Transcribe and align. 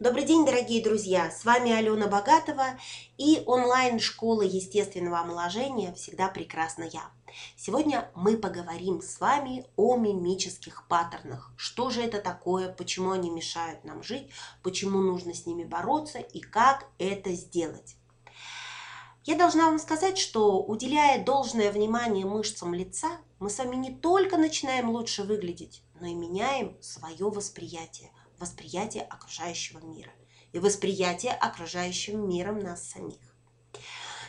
Добрый 0.00 0.24
день, 0.24 0.46
дорогие 0.46 0.82
друзья! 0.82 1.30
С 1.30 1.44
вами 1.44 1.72
Алена 1.72 2.06
Богатова 2.06 2.68
и 3.18 3.42
онлайн-школа 3.44 4.40
естественного 4.40 5.18
омоложения 5.18 5.92
«Всегда 5.92 6.28
прекрасна 6.28 6.84
я». 6.84 7.10
Сегодня 7.54 8.10
мы 8.14 8.38
поговорим 8.38 9.02
с 9.02 9.20
вами 9.20 9.66
о 9.76 9.98
мимических 9.98 10.88
паттернах. 10.88 11.52
Что 11.54 11.90
же 11.90 12.00
это 12.00 12.18
такое, 12.22 12.72
почему 12.72 13.10
они 13.10 13.28
мешают 13.28 13.84
нам 13.84 14.02
жить, 14.02 14.30
почему 14.62 15.00
нужно 15.00 15.34
с 15.34 15.44
ними 15.44 15.64
бороться 15.64 16.18
и 16.18 16.40
как 16.40 16.86
это 16.96 17.34
сделать. 17.34 17.96
Я 19.24 19.36
должна 19.36 19.66
вам 19.66 19.78
сказать, 19.78 20.16
что 20.16 20.62
уделяя 20.62 21.22
должное 21.22 21.70
внимание 21.70 22.24
мышцам 22.24 22.72
лица, 22.72 23.18
мы 23.38 23.50
с 23.50 23.58
вами 23.58 23.76
не 23.76 23.94
только 23.94 24.38
начинаем 24.38 24.88
лучше 24.88 25.24
выглядеть, 25.24 25.82
но 26.00 26.06
и 26.06 26.14
меняем 26.14 26.78
свое 26.80 27.28
восприятие– 27.28 28.10
восприятие 28.40 29.04
окружающего 29.04 29.78
мира 29.78 30.10
и 30.52 30.58
восприятие 30.58 31.32
окружающим 31.32 32.28
миром 32.28 32.58
нас 32.58 32.88
самих. 32.88 33.20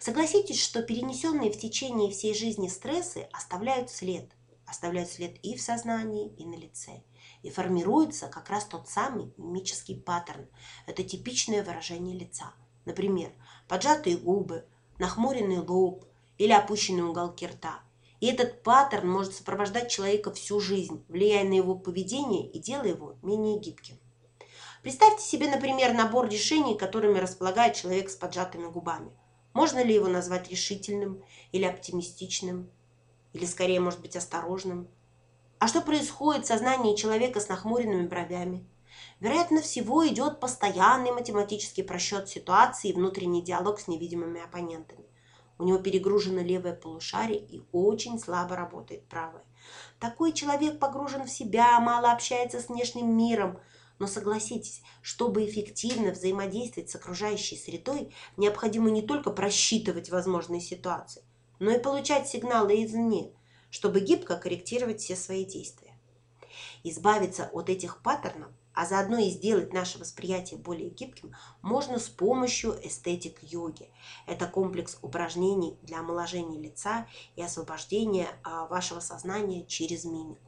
Согласитесь, 0.00 0.60
что 0.60 0.82
перенесенные 0.82 1.52
в 1.52 1.58
течение 1.58 2.10
всей 2.10 2.34
жизни 2.34 2.68
стрессы 2.68 3.28
оставляют 3.32 3.90
след, 3.90 4.30
оставляют 4.66 5.10
след 5.10 5.36
и 5.44 5.54
в 5.56 5.60
сознании, 5.60 6.34
и 6.36 6.46
на 6.46 6.56
лице. 6.56 7.02
И 7.42 7.50
формируется 7.50 8.28
как 8.28 8.48
раз 8.48 8.64
тот 8.64 8.88
самый 8.88 9.32
мимический 9.36 9.96
паттерн. 9.96 10.48
Это 10.86 11.04
типичное 11.04 11.62
выражение 11.62 12.18
лица. 12.18 12.52
Например, 12.84 13.30
поджатые 13.68 14.16
губы, 14.16 14.66
нахмуренный 14.98 15.58
лоб 15.58 16.04
или 16.38 16.52
опущенные 16.52 17.04
уголки 17.04 17.46
рта– 17.46 17.80
и 18.20 18.26
этот 18.26 18.62
паттерн 18.62 19.08
может 19.08 19.34
сопровождать 19.34 19.90
человека 19.90 20.32
всю 20.32 20.58
жизнь, 20.60 21.04
влияя 21.08 21.44
на 21.44 21.54
его 21.54 21.76
поведение 21.76 22.48
и 22.50 22.58
делая 22.58 22.90
его 22.90 23.14
менее 23.22 23.58
гибким. 23.58 23.96
Представьте 24.82 25.24
себе, 25.24 25.50
например, 25.50 25.92
набор 25.92 26.28
решений, 26.28 26.76
которыми 26.76 27.18
располагает 27.18 27.74
человек 27.74 28.10
с 28.10 28.16
поджатыми 28.16 28.66
губами. 28.66 29.10
Можно 29.52 29.82
ли 29.82 29.94
его 29.94 30.06
назвать 30.06 30.50
решительным 30.50 31.22
или 31.52 31.64
оптимистичным, 31.64 32.70
или 33.32 33.44
скорее, 33.44 33.80
может 33.80 34.00
быть, 34.00 34.16
осторожным? 34.16 34.88
А 35.58 35.66
что 35.66 35.80
происходит 35.80 36.44
в 36.44 36.48
сознании 36.48 36.94
человека 36.94 37.40
с 37.40 37.48
нахмуренными 37.48 38.06
бровями? 38.06 38.64
Вероятно 39.20 39.60
всего 39.60 40.06
идет 40.06 40.40
постоянный 40.40 41.10
математический 41.10 41.82
просчет 41.82 42.28
ситуации 42.28 42.90
и 42.90 42.92
внутренний 42.92 43.42
диалог 43.42 43.80
с 43.80 43.88
невидимыми 43.88 44.40
оппонентами. 44.40 45.04
У 45.58 45.64
него 45.64 45.78
перегружено 45.78 46.40
левое 46.40 46.74
полушарие 46.74 47.40
и 47.40 47.62
очень 47.72 48.20
слабо 48.20 48.54
работает 48.54 49.08
правое. 49.08 49.42
Такой 49.98 50.32
человек 50.32 50.78
погружен 50.78 51.24
в 51.24 51.30
себя, 51.30 51.80
мало 51.80 52.12
общается 52.12 52.60
с 52.60 52.68
внешним 52.68 53.16
миром. 53.16 53.58
Но 53.98 54.06
согласитесь, 54.06 54.82
чтобы 55.02 55.44
эффективно 55.44 56.12
взаимодействовать 56.12 56.90
с 56.90 56.94
окружающей 56.94 57.56
средой, 57.56 58.14
необходимо 58.36 58.90
не 58.90 59.02
только 59.02 59.30
просчитывать 59.30 60.10
возможные 60.10 60.60
ситуации, 60.60 61.22
но 61.58 61.70
и 61.70 61.80
получать 61.80 62.28
сигналы 62.28 62.84
извне, 62.84 63.32
чтобы 63.70 64.00
гибко 64.00 64.36
корректировать 64.36 65.00
все 65.00 65.16
свои 65.16 65.44
действия. 65.44 65.98
Избавиться 66.84 67.50
от 67.52 67.68
этих 67.68 68.02
паттернов 68.02 68.52
а 68.78 68.86
заодно 68.86 69.18
и 69.18 69.28
сделать 69.30 69.72
наше 69.72 69.98
восприятие 69.98 70.56
более 70.56 70.88
гибким, 70.88 71.34
можно 71.62 71.98
с 71.98 72.08
помощью 72.08 72.78
эстетик-йоги. 72.80 73.90
Это 74.24 74.46
комплекс 74.46 74.98
упражнений 75.02 75.76
для 75.82 75.98
омоложения 75.98 76.60
лица 76.60 77.08
и 77.34 77.42
освобождения 77.42 78.28
а, 78.44 78.66
вашего 78.66 79.00
сознания 79.00 79.66
через 79.66 80.04
мимику. 80.04 80.47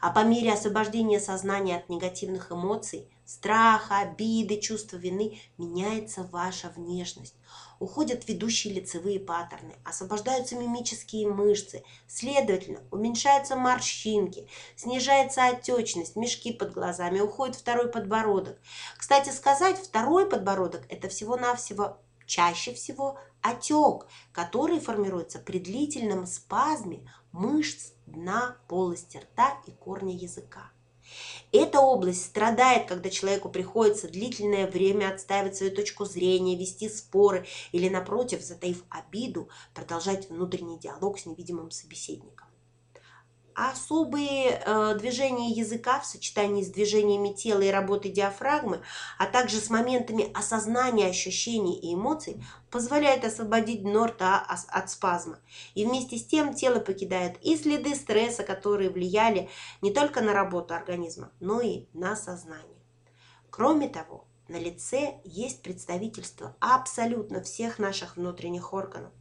А 0.00 0.10
по 0.10 0.24
мере 0.24 0.52
освобождения 0.52 1.20
сознания 1.20 1.76
от 1.76 1.88
негативных 1.88 2.50
эмоций, 2.52 3.08
страха, 3.24 3.98
обиды, 3.98 4.60
чувства 4.60 4.96
вины, 4.96 5.40
меняется 5.58 6.22
ваша 6.24 6.68
внешность. 6.76 7.34
Уходят 7.78 8.28
ведущие 8.28 8.74
лицевые 8.74 9.18
паттерны, 9.18 9.74
освобождаются 9.84 10.56
мимические 10.56 11.28
мышцы, 11.28 11.82
следовательно, 12.06 12.80
уменьшаются 12.90 13.56
морщинки, 13.56 14.48
снижается 14.76 15.46
отечность, 15.46 16.16
мешки 16.16 16.52
под 16.52 16.72
глазами, 16.72 17.20
уходит 17.20 17.56
второй 17.56 17.88
подбородок. 17.88 18.58
Кстати 18.96 19.30
сказать, 19.30 19.78
второй 19.78 20.28
подбородок– 20.28 20.82
это 20.88 21.08
всего-навсего 21.08 21.98
чаще 22.26 22.72
всего 22.72 23.18
отек, 23.42 24.06
который 24.32 24.80
формируется 24.80 25.38
при 25.38 25.58
длительном 25.58 26.26
спазме 26.26 27.10
мышц 27.32 27.92
дна 28.06 28.56
полости 28.68 29.16
рта 29.16 29.60
и 29.66 29.72
корня 29.72 30.14
языка. 30.14 30.70
Эта 31.50 31.80
область 31.80 32.24
страдает, 32.26 32.86
когда 32.88 33.10
человеку 33.10 33.48
приходится 33.48 34.08
длительное 34.08 34.70
время 34.70 35.12
отстаивать 35.12 35.56
свою 35.56 35.74
точку 35.74 36.04
зрения, 36.04 36.56
вести 36.56 36.88
споры 36.88 37.46
или, 37.72 37.88
напротив, 37.88 38.42
затаив 38.42 38.84
обиду, 38.88 39.48
продолжать 39.74 40.30
внутренний 40.30 40.78
диалог 40.78 41.18
с 41.18 41.26
невидимым 41.26 41.70
собеседником. 41.70 42.48
Особые 43.54 44.62
э, 44.64 44.94
движения 44.98 45.50
языка 45.50 46.00
в 46.00 46.06
сочетании 46.06 46.62
с 46.62 46.68
движениями 46.68 47.32
тела 47.32 47.60
и 47.60 47.70
работой 47.70 48.10
диафрагмы, 48.10 48.82
а 49.18 49.26
также 49.26 49.58
с 49.58 49.68
моментами 49.68 50.30
осознания 50.32 51.06
ощущений 51.06 51.78
и 51.78 51.94
эмоций 51.94 52.42
позволяют 52.70 53.24
освободить 53.24 53.82
дно 53.82 54.06
рта 54.06 54.44
от 54.68 54.90
спазма. 54.90 55.38
И 55.74 55.84
вместе 55.84 56.16
с 56.16 56.24
тем 56.24 56.54
тело 56.54 56.80
покидает 56.80 57.36
и 57.42 57.56
следы 57.56 57.94
стресса, 57.94 58.42
которые 58.42 58.90
влияли 58.90 59.50
не 59.82 59.92
только 59.92 60.22
на 60.22 60.32
работу 60.32 60.74
организма, 60.74 61.30
но 61.40 61.60
и 61.60 61.86
на 61.92 62.16
сознание. 62.16 62.82
Кроме 63.50 63.88
того, 63.88 64.26
на 64.48 64.56
лице 64.56 65.20
есть 65.24 65.62
представительство 65.62 66.56
абсолютно 66.60 67.42
всех 67.42 67.78
наших 67.78 68.16
внутренних 68.16 68.72
органов. 68.72 69.12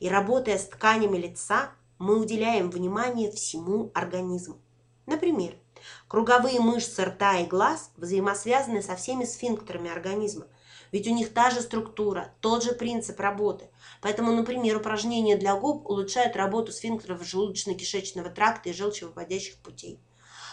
И 0.00 0.08
работая 0.08 0.58
с 0.58 0.66
тканями 0.66 1.16
лица, 1.18 1.70
мы 2.00 2.18
уделяем 2.18 2.70
внимание 2.70 3.30
всему 3.30 3.92
организму. 3.94 4.56
Например, 5.04 5.54
круговые 6.08 6.58
мышцы 6.58 7.04
рта 7.04 7.36
и 7.40 7.46
глаз 7.46 7.92
взаимосвязаны 7.98 8.82
со 8.82 8.96
всеми 8.96 9.26
сфинктерами 9.26 9.90
организма, 9.90 10.46
ведь 10.92 11.06
у 11.06 11.12
них 11.12 11.34
та 11.34 11.50
же 11.50 11.60
структура, 11.60 12.32
тот 12.40 12.64
же 12.64 12.72
принцип 12.72 13.20
работы. 13.20 13.68
Поэтому, 14.00 14.32
например, 14.32 14.78
упражнения 14.78 15.36
для 15.36 15.54
губ 15.54 15.86
улучшают 15.86 16.36
работу 16.36 16.72
сфинктеров 16.72 17.20
желудочно-кишечного 17.22 18.30
тракта 18.30 18.70
и 18.70 18.72
желчевыводящих 18.72 19.58
путей. 19.58 20.00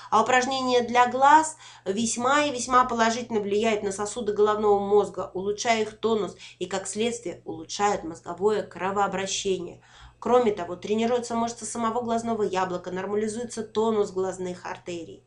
А 0.09 0.24
упражнения 0.24 0.81
для 0.81 1.07
глаз 1.07 1.57
весьма 1.86 2.44
и 2.44 2.52
весьма 2.52 2.86
положительно 2.86 3.40
влияют 3.40 3.84
на 3.84 3.91
сосуды 3.91 4.34
головного 4.34 4.80
мозга, 4.80 5.31
улучшая 5.34 5.81
их 5.81 5.97
тонус 5.97 6.36
и, 6.59 6.66
как 6.66 6.88
следствие, 6.88 7.41
улучшают 7.46 8.03
мозговое 8.03 8.63
кровообращение– 8.63 9.81
Кроме 10.20 10.52
того, 10.52 10.76
тренируется 10.76 11.36
мышца 11.36 11.66
самого 11.66 12.02
глазного 12.02 12.44
яблока, 12.44 12.92
нормализуется 12.92 13.64
тонус 13.64 14.12
глазных 14.12 14.66
артерий. 14.66 15.24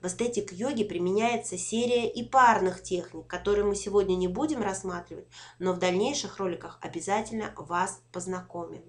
В 0.00 0.06
эстетик-йоге 0.06 0.84
применяется 0.84 1.58
серия 1.58 2.08
и 2.08 2.22
парных 2.22 2.82
техник, 2.82 3.26
которые 3.26 3.64
мы 3.64 3.74
сегодня 3.74 4.14
не 4.14 4.28
будем 4.28 4.62
рассматривать, 4.62 5.26
но 5.58 5.72
в 5.72 5.78
дальнейших 5.78 6.38
роликах 6.38 6.78
обязательно 6.80 7.52
вас 7.56 8.00
познакомим. 8.12 8.82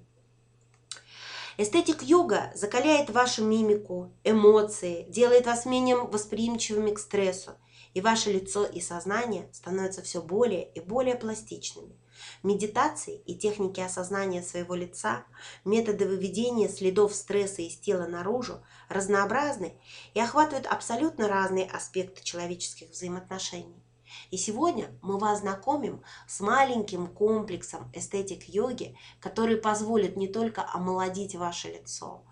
Эстетик-йога 1.58 2.52
закаляет 2.56 3.10
вашу 3.10 3.44
мимику, 3.44 4.14
эмоции, 4.24 5.06
делает 5.10 5.46
вас 5.46 5.66
менее 5.66 5.98
восприимчивыми 5.98 6.92
к 6.92 7.00
стрессу, 7.00 7.52
и 7.94 8.02
ваше 8.02 8.32
лицо 8.32 8.64
и 8.66 8.80
сознание 8.80 9.50
становятся 9.52 10.02
все 10.02 10.22
более 10.22 10.72
и 10.72 10.80
более 10.80 11.16
пластичными. 11.16 11.98
Медитации 12.44 13.22
и 13.26 13.36
техники 13.36 13.80
осознания 13.80 14.42
своего 14.42 14.76
лица, 14.76 15.26
методы 15.66 16.08
выведения 16.08 16.68
следов 16.68 17.14
стресса 17.14 17.62
из 17.62 17.78
тела 17.78 18.08
наружу 18.08 18.64
разнообразны 18.88 19.74
и 20.14 20.20
охватывают 20.20 20.68
абсолютно 20.68 21.28
разные 21.28 21.66
аспекты 21.66 22.24
человеческих 22.24 22.90
взаимоотношений. 22.90 23.84
И 24.32 24.38
сегодня 24.38 24.90
мы 25.02 25.18
вас 25.18 25.40
знакомим 25.40 26.02
с 26.28 26.40
маленьким 26.40 27.08
комплексом 27.08 27.92
эстетик-йоги, 27.94 28.98
который 29.20 29.58
позволит 29.58 30.18
не 30.18 30.28
только 30.28 30.66
омолодить 30.74 31.36
ваше 31.36 31.70
лицо, 31.70 32.24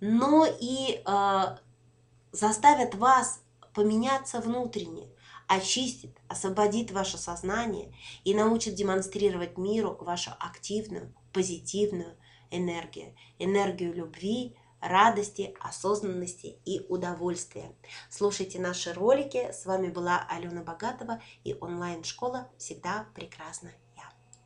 но 0.00 0.46
и 0.46 1.02
э, 1.04 1.56
заставит 2.32 2.94
вас 2.94 3.42
поменяться 3.72 4.40
внутренне, 4.40 5.08
очистит, 5.52 6.16
освободит 6.28 6.92
ваше 6.92 7.18
сознание 7.18 7.92
и 8.24 8.34
научит 8.34 8.74
демонстрировать 8.74 9.58
миру 9.58 9.98
вашу 10.00 10.30
активную, 10.40 11.14
позитивную 11.34 12.16
энергию, 12.50 13.14
энергию 13.38 13.92
любви, 13.92 14.56
радости, 14.80 15.54
осознанности 15.60 16.56
и 16.64 16.80
удовольствия. 16.88 17.76
Слушайте 18.08 18.60
наши 18.60 18.94
ролики. 18.94 19.52
С 19.52 19.66
вами 19.66 19.88
была 19.88 20.26
Алена 20.26 20.62
Богатова 20.62 21.20
и 21.44 21.54
онлайн-школа 21.60 22.50
«Всегда 22.56 23.06
прекрасно 23.14 23.72